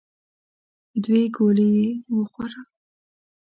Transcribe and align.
دوې 1.03 1.23
ګولې 1.35 1.71
خو 2.03 2.13
وخوره! 2.19 2.59